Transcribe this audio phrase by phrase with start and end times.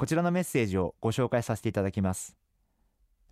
[0.00, 2.34] こちらのメッセージをご紹介させていただきます。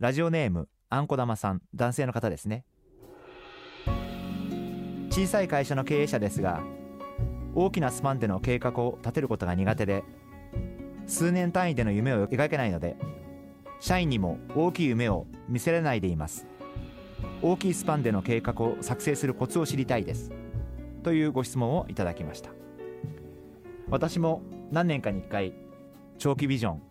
[0.00, 2.66] ラジオネームあんこ玉さん男性の方ですね。
[5.08, 6.62] 小さい会社の経営者ですが
[7.54, 10.04] 大きなスパンでの計画を立てることが苦手で
[11.06, 12.98] 数年単位での夢を描けないので
[13.80, 16.46] 社員にも大きい夢を見せれないでいます。
[17.40, 20.32] 大きいスパンでの計画を作成するコツを知りたいです。
[21.02, 22.50] というご質問をいただきました。
[23.88, 25.54] 私も何年かに1回
[26.18, 26.82] 長期ビジョン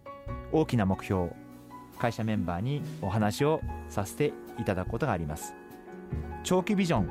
[0.54, 1.32] 大きな目標
[2.00, 5.54] 会社メンバーにお話をさせていただくことがあります。
[6.44, 7.10] 長期ビジョン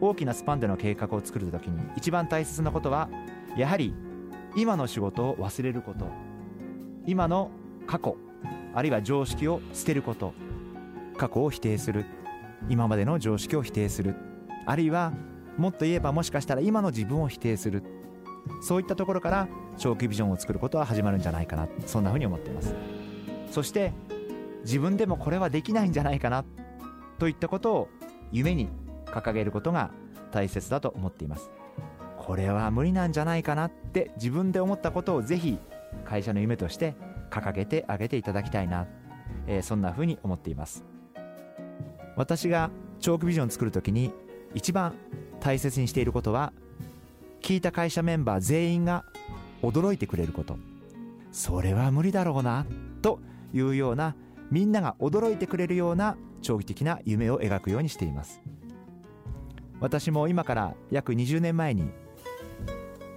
[0.00, 3.10] 大きなスパンでの計画を作るときに一番大切なことは
[3.58, 3.94] やはり
[4.56, 6.06] 今の仕事を忘れること。
[7.06, 7.50] 今の
[7.86, 8.16] 過去
[8.74, 10.32] あるいは常識を捨てること。
[11.18, 12.06] 過去を否定する。
[12.70, 14.16] 今までの常識を否定する。
[14.64, 15.12] あるいは
[15.58, 17.82] もっと言えばもしかしたら今の自分を否定する。
[18.62, 19.48] そういったところから
[19.78, 21.68] 長期ビジョンを作ることは始まるんじゃないかな。
[21.86, 22.74] そんなふうに思っています。
[23.50, 23.92] そして
[24.62, 26.44] 自分でもこれはできないんじゃないかな。
[27.18, 27.88] といったことを
[28.32, 28.68] 夢に
[29.06, 29.90] 掲げることが
[30.30, 31.50] 大切だと思っています。
[32.18, 33.66] これは無理なんじゃないかな。
[33.66, 35.58] って自分で思ったことをぜひ
[36.04, 36.94] 会社の夢として
[37.30, 38.86] 掲げてあげていただきたいな、
[39.46, 40.84] えー、そんなふうに思っています。
[42.16, 44.12] 私が長期ビジョンを作るときに
[44.54, 44.94] 一番
[45.40, 46.52] 大切にしていることは
[47.40, 49.04] 聞いた会社メンバー全員が
[49.62, 50.56] 驚いてくれること。
[51.32, 52.66] それは無理だろうな
[53.02, 53.20] と
[53.52, 54.16] いうような
[54.50, 58.40] みんなが驚いてくれるような長期的な夢を描くようにしています。
[59.80, 61.90] 私も今から約20年前に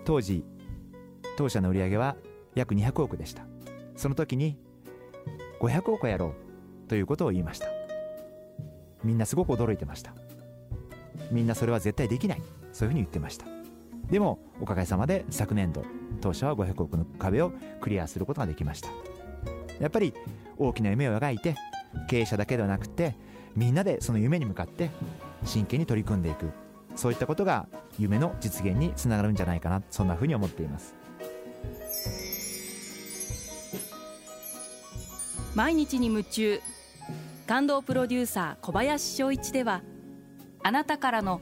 [0.05, 0.45] 当時
[1.35, 2.15] 当社の売り上げは
[2.55, 3.45] 約200億でした。
[3.95, 4.57] その時に
[5.59, 6.35] 500億やろ
[6.85, 7.67] うということを言いました。
[9.03, 10.13] みんなすごく驚いてました。
[11.31, 12.41] みんなそれは絶対できない。
[12.71, 13.45] そういうふうに言ってました。
[14.09, 15.83] でもおかげさまで昨年度
[16.21, 18.89] 当社は500億の壁をクリアすることができました。
[19.79, 20.13] やっぱり
[20.57, 21.55] 大きな夢を描いて
[22.07, 23.15] 経営者だけではなくて
[23.55, 24.91] みんなでその夢に向かって
[25.43, 26.49] 真剣に取り組んでいく。
[26.95, 29.81] そういったことが夢の実現につながるんじゃないかな。
[29.89, 30.93] そんなふうに思っています。
[35.55, 36.61] 毎日に夢中。
[37.45, 39.81] 感動プロデューサー小林翔一では
[40.63, 41.41] あなたからの